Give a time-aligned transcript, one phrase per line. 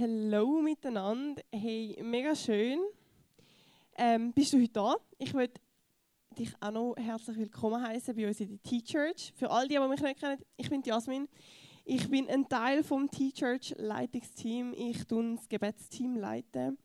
[0.00, 1.42] Hallo miteinander.
[1.52, 2.78] Hey, mega schön.
[3.98, 4.96] Ähm, bist du heute da?
[5.18, 5.52] Ich würde
[6.38, 9.34] dich auch noch herzlich willkommen heißen bei uns in der T-Church.
[9.36, 11.28] Für all die, die mich nicht kennen, ich bin Jasmin.
[11.84, 14.72] Ich bin ein Teil vom T-Church Leitungsteam.
[14.74, 16.78] Ich tue das Gebetsteam leiten.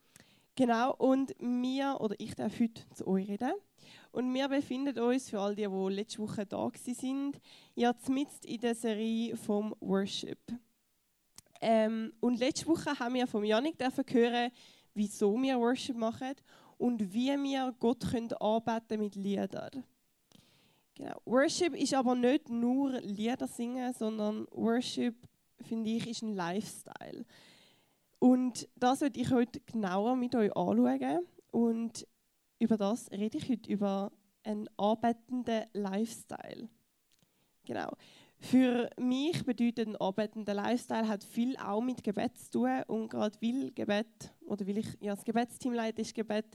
[0.54, 3.54] Genau, und wir, oder ich darf heute zu euch reden.
[4.12, 7.40] Und wir befinden uns, für all die, die letzte Woche da sind,
[7.76, 10.40] jetzt mitten in der Serie vom Worship.
[11.62, 13.76] Ähm, und letzte Woche haben wir von Janik
[14.10, 14.52] hören,
[14.94, 16.36] wieso wir Worship machen
[16.78, 19.84] und wie wir Gott können arbeiten mit Liedern.
[20.96, 21.22] Genau.
[21.26, 25.16] Worship ist aber nicht nur Lieder singen, sondern Worship,
[25.62, 27.26] finde ich, ist ein Lifestyle.
[28.20, 31.28] Und das werde ich heute genauer mit euch anschauen.
[31.52, 32.08] Und
[32.60, 34.12] über das rede ich heute, über
[34.44, 36.70] einen arbeitenden Lifestyle.
[37.66, 37.92] Genau.
[38.46, 42.84] Für mich bedeutet ein arbeitender Lifestyle hat viel auch mit Gebet zu tun.
[42.86, 44.06] Und gerade weil Gebet
[44.46, 46.46] oder weil ich ja, das Gebetsteam leite, ist Gebet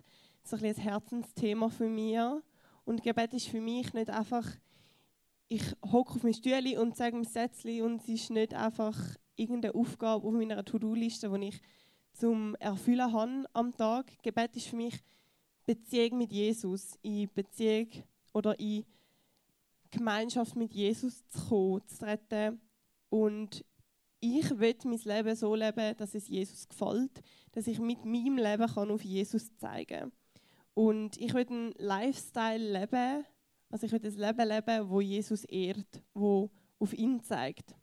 [0.45, 2.17] so ein, ein Herzensthema für mich
[2.85, 4.47] und Gebet ist für mich nicht einfach
[5.49, 8.97] ich hocke auf mein Stühle und sage mein Sätzchen und es ist nicht einfach
[9.35, 11.61] irgendeine Aufgabe auf meiner To-Do-Liste, die ich
[12.13, 14.07] zum Erfüllen habe am Tag.
[14.23, 15.03] Gebet ist für mich
[15.67, 17.89] Beziehung mit Jesus, in Beziehung
[18.33, 18.85] oder in
[19.91, 22.61] Gemeinschaft mit Jesus zu kommen, zu treten.
[23.09, 23.65] Und
[24.21, 28.67] ich will mein Leben so leben, dass es Jesus gefällt, dass ich mit meinem Leben
[28.67, 30.13] kann auf Jesus zeigen kann.
[30.75, 33.25] Und ich will einen Lifestyle leben,
[33.71, 37.75] also ich will ein Leben leben, wo Jesus ehrt, wo auf ihn zeigt.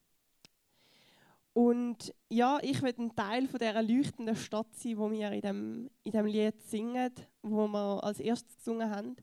[1.54, 5.90] Und ja, ich will ein Teil von dieser leuchtenden Stadt sein, wo wir in dem,
[6.04, 9.16] in dem Lied singen, wo wir als erstes gesungen haben.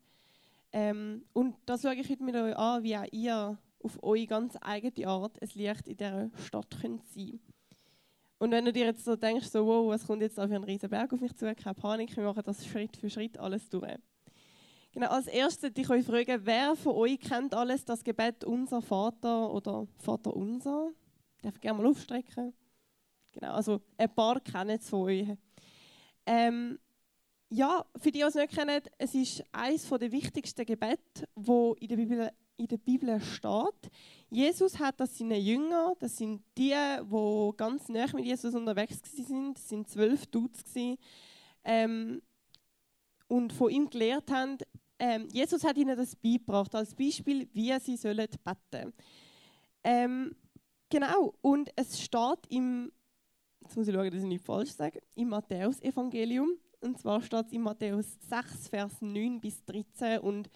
[0.75, 4.59] Ähm, und das schaue ich heute mit euch an, wie auch ihr auf eure ganz
[4.61, 7.39] eigene Art ein Licht in dieser Stadt könnt sein
[8.39, 10.65] Und wenn du dir jetzt so denkst, so, wow, was kommt jetzt da für ein
[10.65, 13.95] riesen Berg auf mich zu, keine Panik, wir machen das Schritt für Schritt alles durch.
[14.91, 19.53] Genau, als erstes ich euch fragen, wer von euch kennt alles das Gebet Unser Vater
[19.53, 20.91] oder Vater Unser?
[21.37, 22.53] Ich darf gerne mal aufstrecken.
[23.31, 25.29] Genau, also ein paar kennen es von euch.
[26.27, 26.81] Ähm,
[27.55, 31.89] ja, für die, die es nicht kennen, es ist eines der wichtigsten Gebete, wo in
[31.89, 33.91] der Bibel in der Bibel steht.
[34.31, 39.57] Jesus hat das seine Jünger, das sind die, die ganz nah mit Jesus unterwegs sind,
[39.57, 40.63] das sind zwölf Dudes
[41.65, 42.23] ähm,
[43.27, 44.59] und von ihm gelehrt haben.
[44.99, 48.93] Ähm, Jesus hat ihnen das beigebracht als Beispiel, wie sie sollen beten.
[49.83, 50.37] Ähm,
[50.89, 51.35] genau.
[51.41, 52.93] Und es steht im,
[53.61, 57.53] jetzt muss ich schauen, dass ich nicht falsch sage, im Matthäus-Evangelium und zwar steht es
[57.53, 60.19] in Matthäus 6, Vers 9 bis 13.
[60.19, 60.51] Und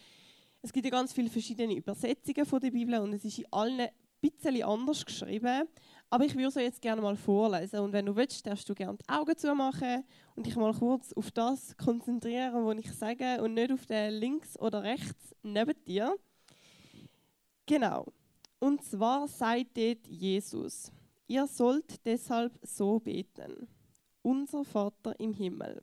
[0.61, 3.81] es gibt ja ganz viele verschiedene Übersetzungen von der Bibel und es ist in allen
[3.81, 3.91] ein
[4.21, 5.67] bisschen anders geschrieben.
[6.11, 7.81] Aber ich würde es jetzt gerne mal vorlesen.
[7.81, 10.05] Und wenn du willst, darfst du gerne die Augen zumachen
[10.37, 14.59] und dich mal kurz auf das konzentrieren, was ich sage und nicht auf den links
[14.59, 16.15] oder rechts neben dir.
[17.65, 18.06] Genau.
[18.61, 20.93] Und zwar sagt dort Jesus,
[21.27, 23.69] ihr sollt deshalb so beten.
[24.22, 25.83] Unser Vater im Himmel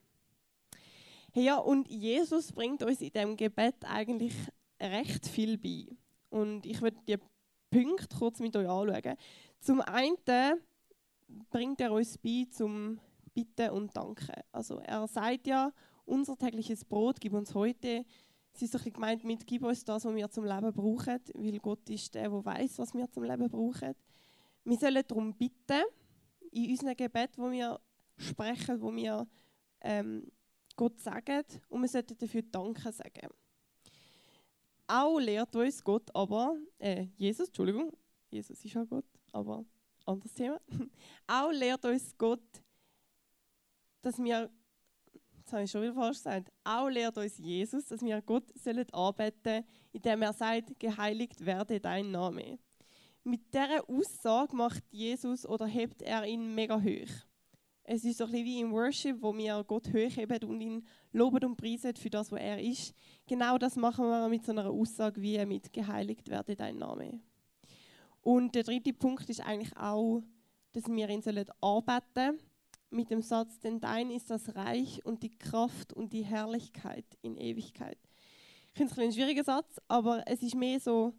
[1.33, 4.33] Ja, und Jesus bringt uns in dem Gebet eigentlich
[4.81, 5.87] recht viel bei.
[6.29, 7.17] Und ich würde die
[7.69, 9.15] Punkte kurz mit euch anschauen.
[9.59, 10.17] Zum einen
[11.49, 12.99] bringt er uns bei zum
[13.33, 14.41] Bitten und Danken.
[14.51, 15.71] Also er sagt ja,
[16.05, 18.03] unser tägliches Brot gib uns heute.
[18.53, 21.89] Es ist doch gemeint mit, gib uns das, was wir zum Leben brauchen, weil Gott
[21.89, 23.95] ist der, der weiß, was wir zum Leben brauchen.
[24.65, 25.83] Wir sollen darum bitten,
[26.51, 27.79] in unseren Gebet, wo wir
[28.17, 29.25] sprechen, wo wir
[29.79, 30.29] ähm,
[30.81, 33.29] Gott sagen und wir sollten dafür Danke sagen.
[34.87, 37.91] Auch lehrt uns Gott aber, äh, Jesus, Entschuldigung,
[38.31, 39.63] Jesus ist ja Gott, aber
[40.07, 40.59] anderes Thema.
[41.27, 42.63] Auch lehrt uns Gott,
[44.01, 44.49] dass wir,
[45.43, 48.91] das habe ich schon wieder falsch gesagt, auch lehrt uns Jesus, dass wir Gott sollen
[48.91, 52.57] arbeiten, indem er sagt, geheiligt werde dein Name.
[53.23, 57.30] Mit dieser Aussage macht Jesus oder hebt er ihn mega hoch.
[57.93, 61.43] Es ist so ein bisschen wie im Worship, wo wir Gott hochheben und ihn loben
[61.43, 62.93] und preisen für das, was er ist.
[63.27, 67.19] Genau das machen wir mit so einer Aussage wie mit geheiligt werde dein Name.
[68.21, 70.23] Und der dritte Punkt ist eigentlich auch,
[70.71, 72.39] dass wir ihn sollen arbeiten
[72.91, 77.35] mit dem Satz, denn dein ist das Reich und die Kraft und die Herrlichkeit in
[77.35, 77.97] Ewigkeit.
[78.71, 81.11] Ich finde es ein, ein schwieriger Satz, aber es ist mehr so,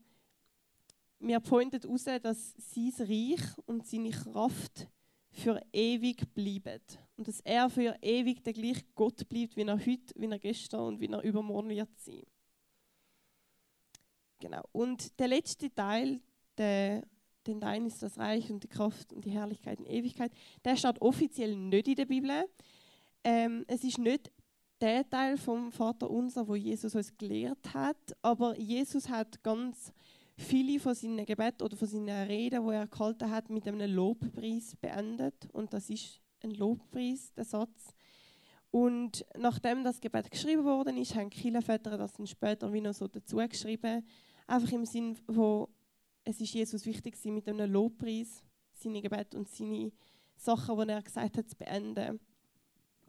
[1.18, 4.88] mir pointet raus, dass sein Reich und seine Kraft
[5.42, 6.80] für ewig bleiben.
[7.16, 10.80] Und dass er für ewig der gleiche Gott bleibt, wie er heute, wie er gestern
[10.80, 12.22] und wie er übermorgen wird sein.
[14.38, 14.62] Genau.
[14.72, 16.20] Und der letzte Teil,
[16.58, 17.06] der,
[17.46, 20.32] denn dein ist das Reich und die Kraft und die Herrlichkeit in Ewigkeit,
[20.64, 22.48] der steht offiziell nicht in der Bibel.
[23.22, 24.32] Ähm, es ist nicht
[24.80, 29.92] der Teil vom Vater Unser, wo Jesus uns gelehrt hat, aber Jesus hat ganz
[30.42, 34.76] viele von seinen Gebeten oder von seinen Reden, die er gehalten hat, mit einem Lobpreis
[34.76, 35.48] beendet.
[35.52, 37.94] Und das ist ein Lobpreis, der Satz.
[38.70, 43.36] Und nachdem das Gebet geschrieben worden ist, haben Kirchenväter das dann später wieder so dazu
[43.36, 44.06] geschrieben.
[44.46, 45.68] Einfach im Sinn, wo
[46.24, 48.42] es ist Jesus wichtig war, mit einem Lobpreis
[48.72, 49.92] seine Gebete und seine
[50.36, 52.18] Sachen, die er gesagt hat, zu beenden.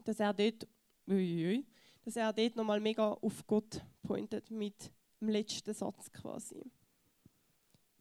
[0.04, 0.68] Dass er dort,
[1.06, 4.90] dass er dort nochmal mega auf Gott pointet mit
[5.20, 6.62] dem letzten Satz quasi.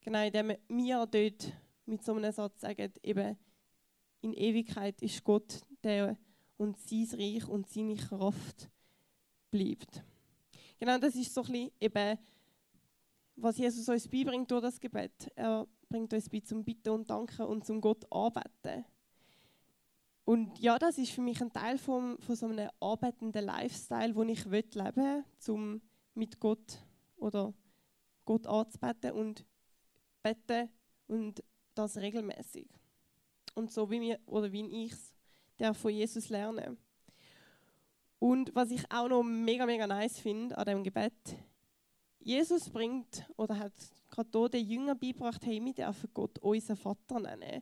[0.04, 1.54] Genau, indem wir dort
[1.86, 3.38] mit so einem Satz sagen, eben
[4.22, 6.18] in Ewigkeit ist Gott der
[6.58, 8.70] und sein Reich und seine Kraft
[9.50, 10.04] bleibt.
[10.78, 12.20] Genau, das ist so ein bisschen eben,
[13.38, 15.32] was Jesus uns beibringt durch das Gebet.
[15.36, 18.84] Er bringt uns bei zum Bitten und Danken und zum Gott arbeiten.
[20.26, 24.30] Und ja, das ist für mich ein Teil vom, von so einem arbeitenden Lifestyle, den
[24.30, 25.82] ich leben will, um
[26.14, 26.80] mit Gott
[27.16, 27.54] oder
[28.26, 29.46] Gott anzubeten und
[30.24, 30.70] beten
[31.08, 31.44] und
[31.76, 32.68] das regelmäßig.
[33.56, 34.94] Und so wie mir oder wie ich
[35.60, 36.78] es von Jesus lerne.
[38.20, 41.14] Und was ich auch noch mega mega nice finde an dem Gebet,
[42.20, 43.74] Jesus bringt oder hat
[44.10, 47.62] gerade den Jüngern beigebracht, hey, wir dürfen Gott unseren Vater nennen.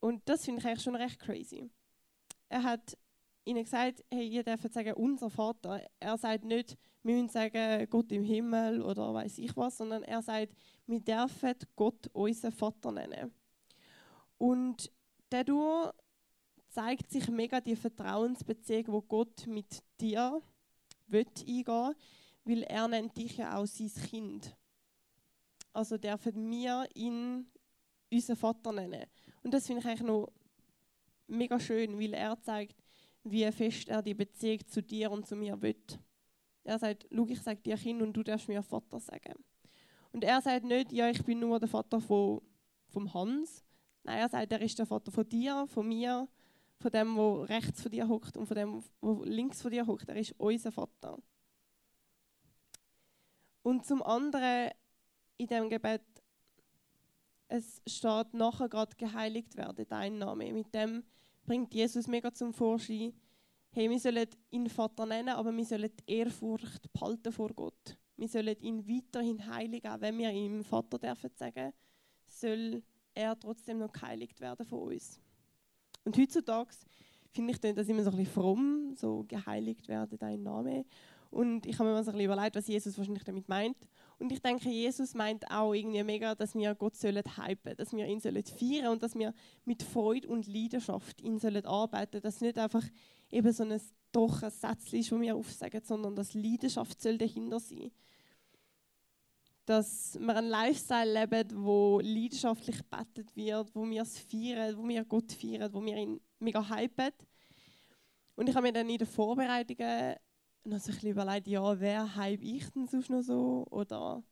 [0.00, 1.70] Und das finde ich eigentlich schon recht crazy.
[2.48, 2.96] Er hat
[3.44, 5.82] ihnen gesagt, hey, ihr dürft sagen, unser Vater.
[6.00, 6.76] Er sagt nicht,
[7.06, 10.52] müssen sagen, Gott im Himmel oder weiß ich was, sondern er sagt,
[10.86, 13.32] wir dürfen Gott unseren Vater nennen.
[14.38, 14.92] Und
[15.30, 15.92] dadurch
[16.68, 20.42] zeigt sich mega die Vertrauensbeziehung, wo Gott mit dir
[21.06, 21.94] will eingehen
[22.46, 24.56] weil er nennt dich ja auch sein Kind.
[25.72, 27.50] Also dürfen wir ihn
[28.10, 29.04] unseren Vater nennen.
[29.42, 30.32] Und das finde ich eigentlich noch
[31.26, 32.76] mega schön, weil er zeigt,
[33.24, 35.76] wie fest er die Beziehung zu dir und zu mir will.
[36.66, 39.34] Er sagt, schau, ich sage dir Kind und du darfst mir Vater sagen.
[40.12, 42.40] Und er sagt nicht, ja, ich bin nur der Vater von,
[42.88, 43.64] vom Hans.
[44.02, 46.28] Nein, er sagt, er ist der Vater von dir, von mir,
[46.78, 50.08] von dem, der rechts von dir hockt und von dem, der links von dir hockt.
[50.08, 51.18] Er ist unser Vater.
[53.62, 54.70] Und zum anderen
[55.36, 56.02] in dem Gebet,
[57.48, 60.52] es steht nachher gerade geheiligt werden, dein Name.
[60.52, 61.04] Mit dem
[61.44, 63.12] bringt Jesus mega zum Vorschein,
[63.76, 68.28] hey, wir sollen ihn Vater nennen, aber wir sollen die Ehrfurcht behalten vor Gott wir
[68.28, 71.72] sollen ihn weiterhin heiligen, auch wenn wir ihm Vater dürfen sagen,
[72.26, 72.82] soll
[73.14, 75.20] er trotzdem noch geheiligt werden von uns.
[76.04, 76.70] Und heutzutage
[77.30, 80.84] finde ich das immer so ein bisschen fromm, so geheiligt werden, dein Name.
[81.30, 83.76] Und ich habe mir mal so ein bisschen überlegt, was Jesus wahrscheinlich damit meint.
[84.18, 88.06] Und ich denke, Jesus meint auch irgendwie mega, dass wir Gott sollen hypen, dass wir
[88.06, 92.58] ihn sollen feiern und dass wir mit Freude und Leidenschaft ihn sollen arbeiten, dass nicht
[92.58, 92.84] einfach
[93.30, 93.80] eben so ein
[94.12, 97.90] doch Sätzchen ist, das wir aufsagen, sondern dass Leidenschaft soll dahinter sein.
[99.66, 105.04] Dass wir einen Lifestyle leben, wo leidenschaftlich bettet wird, wo wir es feiern, wo wir
[105.04, 107.12] Gott feiern, wo wir ihn mega hypen.
[108.36, 110.16] Und ich habe mir dann in den Vorbereitungen
[110.66, 113.66] noch so ein überlegt, ja, wer hype ich denn sonst noch so?
[113.70, 114.22] Oder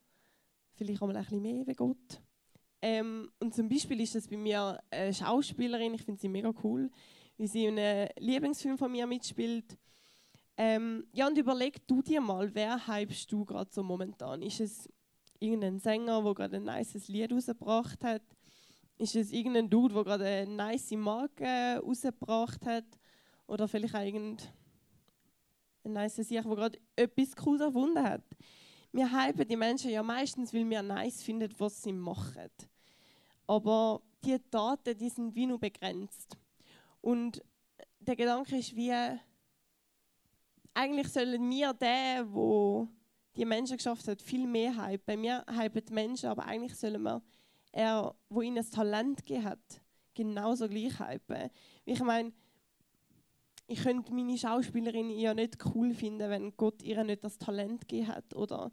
[0.74, 2.20] vielleicht auch mal ein bisschen mehr wie Gott.
[2.82, 6.90] Ähm, und zum Beispiel ist das bei mir eine Schauspielerin, ich finde sie mega cool
[7.36, 9.76] wie sie in einem Lieblingsfilm von mir mitspielt.
[10.56, 14.42] Ähm, ja, und überleg du dir mal, wer hypst du gerade so momentan?
[14.42, 14.88] Ist es
[15.40, 18.22] irgendein Sänger, der gerade ein nices Lied rausgebracht hat?
[18.96, 22.84] Ist es irgendein Dude, der gerade eine nice Marke rausgebracht hat?
[23.48, 24.46] Oder vielleicht auch irgendein
[25.84, 28.22] nice Sieg, der gerade etwas Cooles erfunden hat?
[28.92, 32.50] Wir hypen die Menschen ja meistens, weil wir nice finden, was sie machen.
[33.46, 36.36] Aber die Daten, die sind wie nur begrenzt.
[37.00, 37.42] Und
[38.00, 38.94] der Gedanke ist wie,
[40.72, 42.88] eigentlich sollen wir den, wo
[43.36, 45.22] die Menschen geschafft hat, viel mehr hypen.
[45.22, 47.22] Wir hypen die Menschen, aber eigentlich sollen wir
[47.72, 49.82] er, wo ihnen das Talent gegeben hat,
[50.14, 51.50] genauso gleich hypen.
[51.84, 52.32] Ich meine,
[53.66, 58.08] ich könnte meine Schauspielerin ja nicht cool finden, wenn Gott ihr nicht das Talent gegeben
[58.08, 58.72] hat oder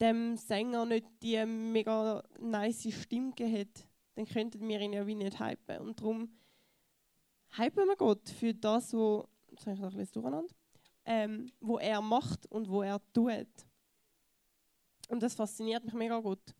[0.00, 3.88] dem Sänger nicht die mega nice Stimme gegeben hat.
[4.14, 5.78] Dann könnten wir ihn ja wie nicht hypen.
[5.78, 6.30] Und darum
[7.56, 10.48] hypen wir Gott für das, wo, jetzt ich noch ein bisschen
[11.06, 13.48] ähm, wo er macht und wo er tut.
[15.08, 16.54] Und das fasziniert mich mega gut,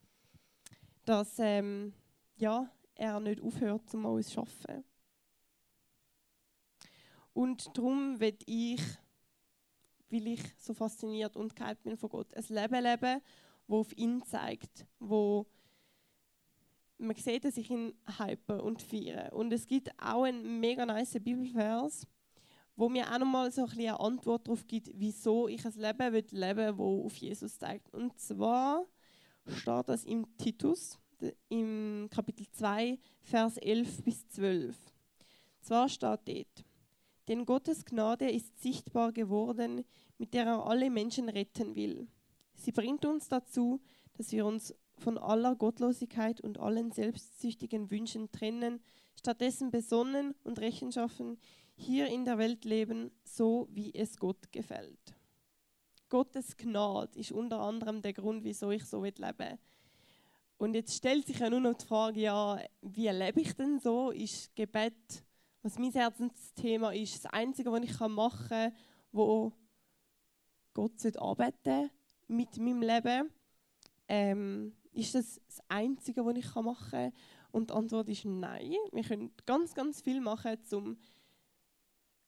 [1.04, 1.92] dass ähm,
[2.36, 4.84] ja, er nicht aufhört, um uns zu arbeiten.
[7.40, 8.82] Und darum will ich,
[10.10, 13.22] weil ich so fasziniert und gehypt bin von Gott, ein Leben leben,
[13.66, 15.46] das auf ihn zeigt, wo
[16.98, 19.32] man sieht, dass ich ihn hype und feiere.
[19.32, 22.06] Und es gibt auch einen mega nice Bibelvers,
[22.76, 26.26] wo mir auch nochmal so ein eine Antwort darauf gibt, wieso ich ein Leben will
[26.32, 27.88] leben das auf Jesus zeigt.
[27.94, 28.84] Und zwar
[29.46, 30.98] steht das im Titus,
[31.48, 34.76] im Kapitel 2, Vers 11 bis 12.
[35.62, 36.69] Zwar steht dort,
[37.30, 39.84] denn Gottes Gnade ist sichtbar geworden,
[40.18, 42.08] mit der er alle Menschen retten will.
[42.56, 43.80] Sie bringt uns dazu,
[44.14, 48.80] dass wir uns von aller Gottlosigkeit und allen selbstsüchtigen Wünschen trennen,
[49.16, 51.38] stattdessen besonnen und rechtschaffen
[51.76, 55.14] hier in der Welt leben, so wie es Gott gefällt.
[56.08, 59.14] Gottes Gnade ist unter anderem der Grund, wieso ich so will.
[60.58, 64.10] Und jetzt stellt sich ja nur noch die Frage, ja, wie lebe ich denn so?
[64.10, 65.22] Ist Gebet,
[65.62, 68.72] was mein Herzensthema ist, das Einzige, was ich machen kann,
[69.12, 69.52] wo
[70.72, 71.90] Gott arbeiten
[72.28, 73.30] mit meinem Leben?
[74.08, 77.12] Ähm, ist das das Einzige, was ich machen kann?
[77.52, 78.74] Und die Antwort ist nein.
[78.92, 80.96] Wir können ganz, ganz viel machen, um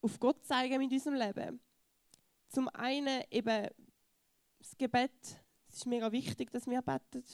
[0.00, 1.60] auf Gott zu zeigen mit unserem Leben.
[2.48, 3.68] Zum einen eben
[4.58, 5.10] das Gebet.
[5.68, 7.24] Es ist mega wichtig, dass wir beten,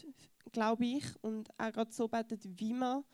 [0.53, 3.05] glaube ich, und auch gerade so beten, wie wir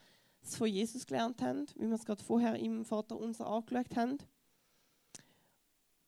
[0.47, 4.19] es von Jesus gelernt haben, wie wir es gerade vorher im Vater unser angeschaut haben.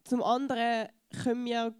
[0.05, 0.88] Zum anderen
[1.23, 1.75] können wir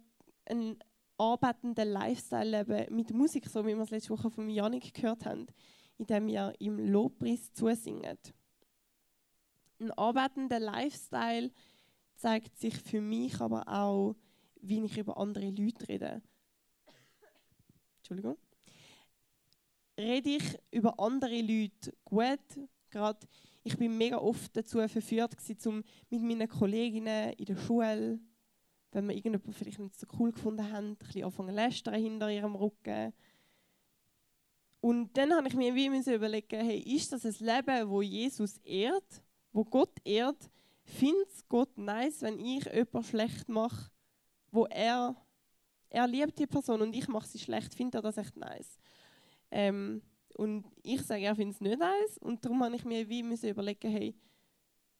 [0.45, 0.77] einen
[1.17, 5.47] arbeitenden Lifestyle leben mit Musik, so wie wir es letzte Woche von Janik gehört haben,
[5.97, 8.17] indem wir im Lobpreis zusingen.
[9.79, 11.51] Ein arbeitender Lifestyle
[12.15, 14.15] zeigt sich für mich aber auch,
[14.61, 16.21] wie ich über andere Leute rede.
[17.97, 18.37] Entschuldigung.
[19.97, 22.39] Rede ich über andere Leute gut,
[22.89, 23.27] gerade
[23.63, 25.35] ich bin mega oft dazu verführt,
[25.65, 28.19] um mit meinen Kolleginnen in der Schule
[28.91, 32.55] wenn wir irgendjemanden vielleicht nicht so cool gefunden haben, ein bisschen anfangen lästern hinter ihrem
[32.55, 33.13] Rücken.
[34.79, 39.23] Und dann habe ich mir wie überlegen, hey, ist das ein Leben, wo Jesus ehrt,
[39.51, 40.49] wo Gott ehrt?
[40.83, 43.91] Findet Gott nice, wenn ich jemanden schlecht mache,
[44.51, 45.15] wo er,
[45.89, 48.79] er liebt die Person und ich mache sie schlecht, findet er das echt nice?
[49.51, 50.01] Ähm,
[50.35, 53.89] und ich sage, er findet es nicht nice und darum habe ich mir wie überlegen,
[53.89, 54.15] hey,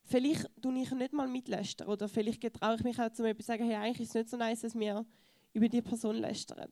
[0.04, 3.66] vielleicht tue ich nicht mal mitlästern oder vielleicht getraue ich mich auch zu etwas sagen,
[3.66, 5.06] hey, eigentlich ist es nicht so nice, dass wir
[5.54, 6.72] über die Person lästern.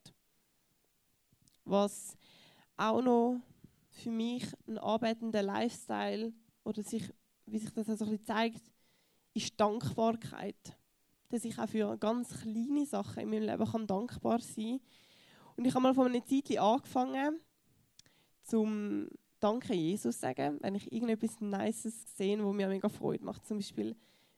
[1.63, 2.17] Was
[2.77, 3.41] auch noch
[3.89, 7.11] für mich ein arbeitender Lifestyle oder sich,
[7.45, 8.71] wie sich das also ein bisschen zeigt,
[9.33, 10.77] ist Dankbarkeit.
[11.29, 15.55] Dass ich auch für ganz kleine Sachen in meinem Leben kann dankbar sein kann.
[15.57, 17.39] Und ich habe mal von einer Zeit angefangen,
[18.45, 19.07] zum
[19.39, 23.45] Danke Jesus sagen, wenn ich irgendetwas Nices sehe, wo mir mega Freude macht.
[23.45, 23.95] Zum Beispiel,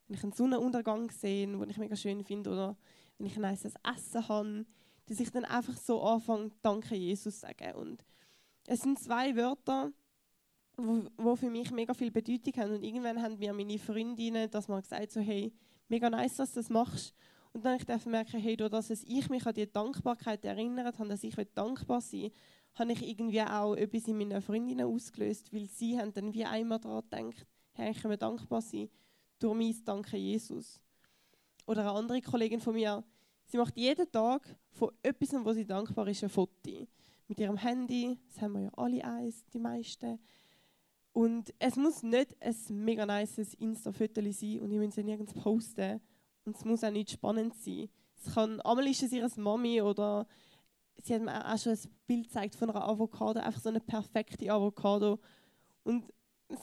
[0.07, 2.77] wenn ich einen Sonnenuntergang sehe, den ich mega schön finde, oder
[3.17, 4.65] wenn ich ein nices Essen habe,
[5.05, 7.75] dass ich dann einfach so anfange, Danke Jesus sagen.
[7.75, 8.05] Und
[8.65, 9.91] es sind zwei Wörter,
[10.77, 12.73] die für mich mega viel Bedeutung haben.
[12.75, 15.53] Und irgendwann haben mir meine Freundinnen das mal gesagt, so hey,
[15.87, 17.13] mega nice, dass du das machst.
[17.53, 21.23] Und dann ich merken, hey, durch das ich mich an die Dankbarkeit erinnert habe, dass
[21.23, 22.31] ich dankbar sein will,
[22.77, 26.79] habe ich irgendwie auch etwas in meinen Freundinnen ausgelöst, weil sie haben dann wie einmal
[26.79, 28.89] daran gedacht, hey, ich kann dankbar sein
[29.39, 30.79] durch mein Danke Jesus.
[31.65, 33.03] Oder eine andere Kollegin von mir,
[33.45, 36.87] sie macht jeden Tag von etwas, wo sie dankbar ist, ein Foto.
[37.27, 40.19] Mit ihrem Handy, das haben wir ja alle eins, die meisten.
[41.11, 45.99] Und es muss nicht ein mega nices Insta-Foto sein und ich muss es nirgends posten.
[46.45, 47.89] Und es muss auch nicht spannend sein.
[48.23, 50.25] Es kann, einmal ist es ihre Mami oder
[51.03, 54.51] sie hat mir auch schon ein Bild gezeigt von einer Avocado, einfach so eine perfekte
[54.51, 55.19] Avocado.
[55.83, 56.11] Und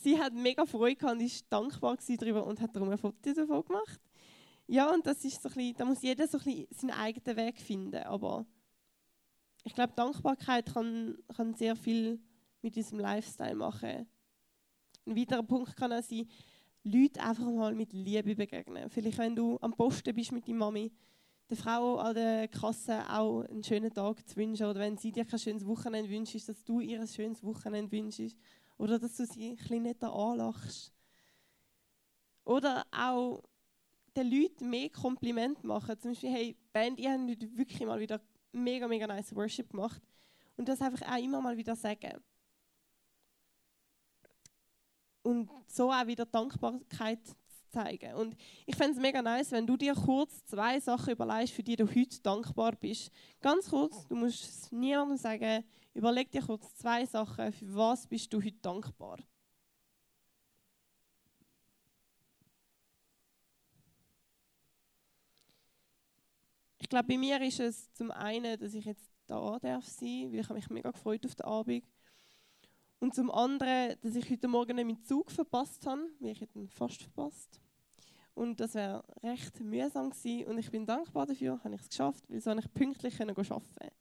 [0.03, 3.65] sie hat mega Freude gehabt und ist dankbar darüber und hat darum ein Foto davon
[3.65, 4.01] gemacht.
[4.67, 7.37] Ja, und das ist so ein bisschen, da muss jeder so ein bisschen seinen eigenen
[7.37, 8.03] Weg finden.
[8.05, 8.47] Aber
[9.63, 12.21] ich glaube, Dankbarkeit kann, kann sehr viel
[12.63, 14.07] mit diesem Lifestyle machen.
[15.07, 16.27] Ein weiterer Punkt kann auch sein,
[16.83, 18.89] Leute einfach mal mit Liebe begegnen.
[18.91, 20.93] Vielleicht, wenn du am Posten bist mit deiner Mami,
[21.51, 25.25] der Frau an der Kasse auch einen schönen Tag zu wünschen oder wenn sie dir
[25.25, 28.37] kein schönes Wochenende wünscht, dass du ihr ein schönes Wochenende wünschst
[28.79, 30.93] oder dass du sie ein bisschen netter anlachst.
[32.45, 33.43] Oder auch
[34.17, 35.99] den Leuten mehr Kompliment machen.
[35.99, 38.21] Zum Beispiel, hey, Band, ihr habt wirklich mal wieder
[38.53, 40.03] mega, mega nice Worship gemacht.
[40.57, 42.23] Und das einfach auch immer mal wieder sagen.
[45.23, 47.21] Und so auch wieder Dankbarkeit
[47.75, 48.15] zeigen.
[48.15, 51.77] Und ich fände es mega nice, wenn du dir kurz zwei Sachen überlegst, für die
[51.77, 53.11] du heute dankbar bist.
[53.41, 58.33] Ganz kurz, du musst es niemandem sagen, überleg dir kurz zwei Sachen, für was bist
[58.33, 59.19] du heute dankbar.
[66.79, 70.49] Ich glaube, bei mir ist es zum einen, dass ich jetzt da darf weil ich
[70.51, 71.85] mich mega gefreut auf den Abend.
[73.01, 77.03] Und zum anderen, dass ich heute Morgen meinen Zug verpasst habe, weil ich ihn fast
[77.03, 77.61] verpasst.
[78.35, 80.47] Und das wäre recht mühsam gewesen.
[80.47, 83.35] Und ich bin dankbar dafür, habe ich es geschafft, weil so habe ich pünktlich arbeiten
[83.35, 83.93] konnte.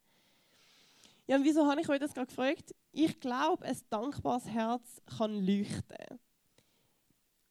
[1.26, 2.74] Ja, und wieso habe ich euch das gerade gefragt?
[2.92, 6.20] Ich glaube, ein dankbares Herz kann leuchten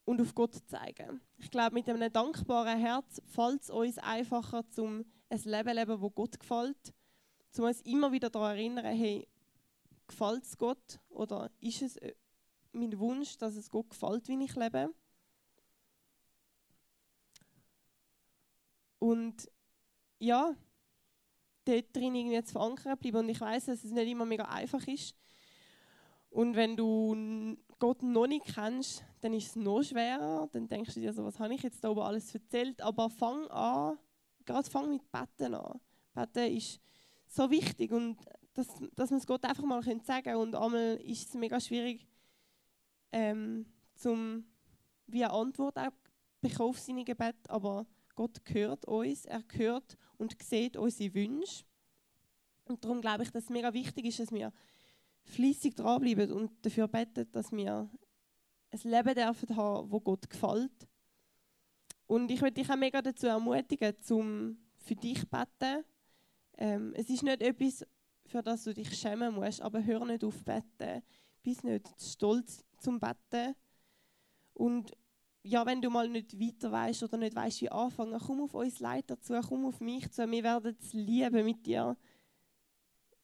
[0.06, 1.22] und auf Gott zeigen.
[1.38, 6.02] Ich glaube, mit einem dankbaren Herz fällt es uns einfacher, zum ein Leben zu leben,
[6.02, 6.94] das Gott gefällt,
[7.58, 9.28] um uns immer wieder daran erinnern, hey,
[10.08, 12.14] gefällt es Gott oder ist es äh,
[12.72, 14.94] mein Wunsch, dass es Gott gefällt, wie ich lebe?
[19.04, 19.52] Und
[20.20, 20.56] ja,
[21.66, 23.18] dort drin irgendwie zu verankern bleiben.
[23.18, 25.14] Und ich weiß, dass es nicht immer mega einfach ist.
[26.30, 30.48] Und wenn du Gott noch nicht kennst, dann ist es noch schwerer.
[30.54, 32.82] Dann denkst du dir so, was habe ich jetzt da oben alles erzählt?
[32.82, 34.00] Aber fang an,
[34.46, 35.82] gerade fang mit Betten an.
[36.14, 36.80] Betten ist
[37.28, 38.18] so wichtig und
[38.54, 40.38] dass, dass man es Gott einfach mal sagen können.
[40.38, 42.08] Und einmal ist es mega schwierig,
[43.12, 44.46] ähm, zum
[45.08, 45.92] wie eine Antwort auch
[46.40, 51.64] bekommen auf seine Gebet, aber Gott hört uns, er hört und sieht unsere Wünsche.
[52.66, 54.54] Und darum glaube ich, dass es mega wichtig ist, dass wir
[55.24, 57.90] fließig dranbleiben und dafür beten, dass wir
[58.72, 60.88] ein Leben dürfen haben, wo Gott gefällt.
[62.08, 65.86] Und ich möchte dich auch mega dazu ermutigen, zum für dich zu beten.
[66.58, 67.86] Ähm, es ist nicht etwas,
[68.26, 71.02] für das du dich schämen musst, aber hör nicht auf beten.
[71.42, 73.56] Bist nicht stolz zum Betten.
[74.54, 74.92] Und
[75.44, 78.80] ja, wenn du mal nicht weiter weißt oder nicht weißt, wie anfangen, komm auf uns
[78.80, 80.30] Leiter zu, komm auf mich zu.
[80.30, 81.98] Wir werden es lieben, mit dir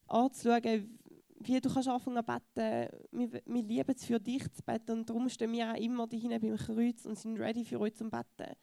[0.07, 0.99] anzuschauen,
[1.39, 3.07] wie du kannst anfangen zu beten.
[3.11, 6.41] Wir, wir lieben es für dich zu beten und darum stehen wir auch immer hinten
[6.41, 8.53] beim Kreuz und sind ready für euch zum Betten.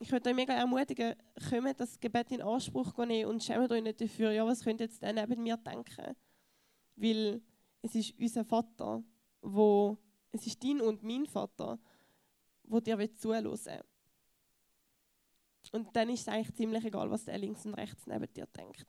[0.00, 1.14] Ich würde euch mega ermutigen,
[1.48, 4.86] kommt das Gebet in Anspruch nehmen und schämt euch nicht dafür, ja, was könnt ihr
[4.86, 6.16] jetzt dann neben mir denken?
[6.96, 7.40] Weil
[7.82, 9.02] es ist unser Vater,
[9.42, 9.98] wo
[10.32, 11.78] es ist dein und mein Vater,
[12.64, 13.82] wo dir zuhören will.
[15.72, 18.86] Und dann ist es eigentlich ziemlich egal, was der links und rechts neben dir denkt.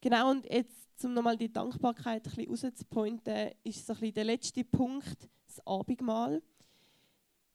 [0.00, 4.24] Genau, und jetzt, um nochmal die Dankbarkeit ein bisschen rauszupointen, ist so ein bisschen der
[4.24, 6.42] letzte Punkt, das Abendmahl.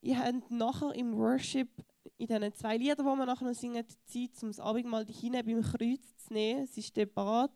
[0.02, 1.70] Ihr habt nachher im Worship,
[2.17, 5.46] in diesen zwei Liedern, die wir nachher noch singen, die Zeit, um das Abendmahl hinein
[5.46, 6.63] beim Kreuz zu nehmen.
[6.63, 7.54] Es ist deparat.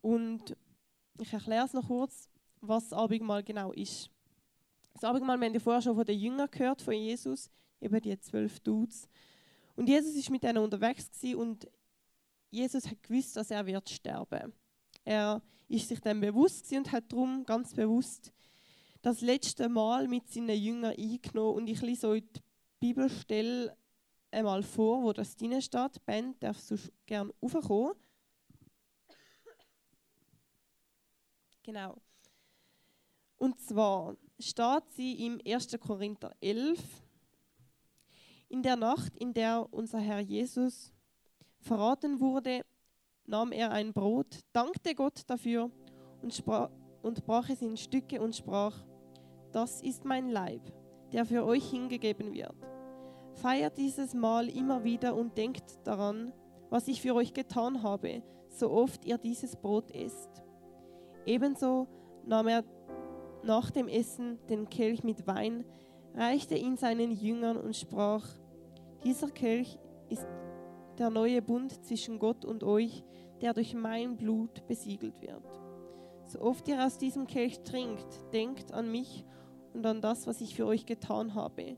[0.00, 0.56] Und
[1.18, 2.29] ich erkläre es noch kurz
[2.60, 4.10] was das Abendmahl genau ist.
[4.94, 8.18] Das Abendmahl, wir haben ja vorher schon von den Jüngern gehört, von Jesus, eben die
[8.20, 9.08] zwölf Dudes.
[9.76, 11.68] Und Jesus ist mit denen unterwegs und
[12.50, 14.52] Jesus hat gewusst, dass er wird sterben.
[15.04, 18.32] Er ist sich dann bewusst und hat darum ganz bewusst
[19.02, 21.56] das letzte Mal mit seinen Jüngern eingenommen.
[21.56, 22.40] Und ich lese euch die
[22.80, 23.76] Bibelstelle
[24.30, 26.04] einmal vor, wo das drin steht.
[26.04, 27.94] Ben, darfst du gerne raufkommen?
[31.62, 31.96] Genau.
[33.40, 35.78] Und zwar steht sie im 1.
[35.80, 36.78] Korinther 11.
[38.50, 40.92] In der Nacht, in der unser Herr Jesus
[41.58, 42.66] verraten wurde,
[43.24, 45.70] nahm er ein Brot, dankte Gott dafür
[46.20, 46.68] und, sprach,
[47.00, 48.76] und brach es in Stücke und sprach,
[49.52, 50.60] das ist mein Leib,
[51.10, 52.54] der für euch hingegeben wird.
[53.36, 56.34] Feiert dieses Mal immer wieder und denkt daran,
[56.68, 60.28] was ich für euch getan habe, so oft ihr dieses Brot esst.
[61.24, 61.88] Ebenso
[62.26, 62.64] nahm er
[63.42, 65.64] nach dem Essen den Kelch mit Wein,
[66.14, 68.26] reichte ihn seinen Jüngern und sprach,
[69.04, 70.26] dieser Kelch ist
[70.98, 73.04] der neue Bund zwischen Gott und euch,
[73.40, 75.42] der durch mein Blut besiegelt wird.
[76.26, 79.24] So oft ihr aus diesem Kelch trinkt, denkt an mich
[79.72, 81.76] und an das, was ich für euch getan habe.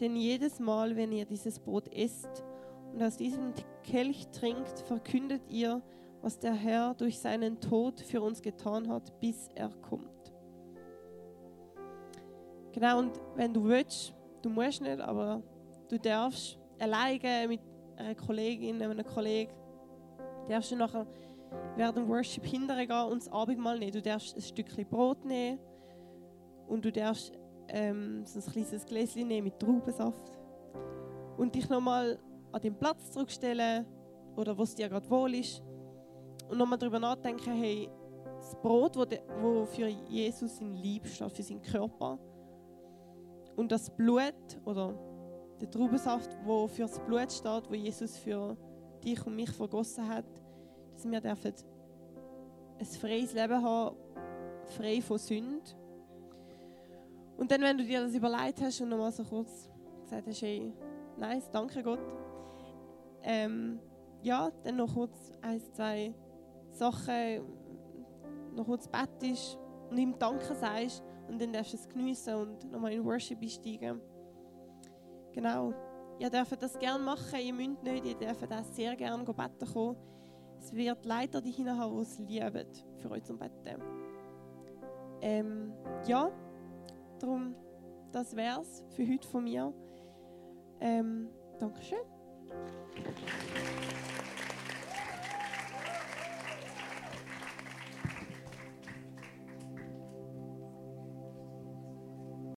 [0.00, 2.44] Denn jedes Mal, wenn ihr dieses Brot esst
[2.92, 5.82] und aus diesem Kelch trinkt, verkündet ihr,
[6.22, 10.11] was der Herr durch seinen Tod für uns getan hat, bis er kommt.
[12.72, 15.42] Genau, und wenn du willst, du musst nicht, aber
[15.88, 17.60] du darfst alleine mit
[17.96, 19.52] einer Kollegin, einem Kollegen,
[20.48, 21.06] darfst du nachher
[21.76, 23.92] während dem Worship hinterher gehen und das Abendmahl nehmen.
[23.92, 25.58] Du darfst ein Stückchen Brot nehmen
[26.66, 27.32] und du darfst
[27.68, 30.32] ähm, so ein kleines Gläschen nehmen mit Traubensaft
[31.36, 32.18] und dich nochmal
[32.52, 33.86] an den Platz zurückstellen
[34.36, 35.62] oder wo es dir gerade wohl ist
[36.50, 37.88] und nochmal darüber nachdenken, hey,
[38.36, 39.04] das Brot, wo,
[39.40, 42.18] wo für Jesus sein Lieb steht, für seinen Körper,
[43.56, 44.34] und das Blut
[44.64, 44.94] oder
[45.60, 48.56] der Traubensaft, wo für das Blut steht, wo Jesus für
[49.04, 50.24] dich und mich vergossen hat,
[50.92, 51.52] dass wir dürfen
[52.78, 53.96] ein freies Leben haben,
[54.76, 55.62] frei von Sünde.
[57.36, 59.68] Und dann, wenn du dir das überlegt hast und nochmal so kurz
[60.02, 60.72] gesagt hast, hey,
[61.16, 62.00] nice, danke Gott,
[63.22, 63.78] ähm,
[64.22, 66.14] ja, dann noch kurz ein, zwei
[66.70, 67.42] Sachen,
[68.54, 69.58] noch kurz bettest
[69.90, 74.00] und ihm Danke sagst und dann darfst du es geniessen und nochmal in Worship einsteigen.
[75.32, 75.72] Genau.
[76.18, 79.96] Ihr dürft das gerne machen, ihr müsst nicht, ihr dürft auch sehr gerne beten kommen.
[80.58, 82.66] Es wird Leiter die haben, die es lieben,
[82.98, 83.82] für euch zum Betten.
[85.20, 85.72] Ähm,
[86.06, 86.30] ja,
[87.18, 87.54] darum,
[88.12, 89.72] das wäre es für heute von mir.
[90.80, 91.98] Ähm, Dankeschön.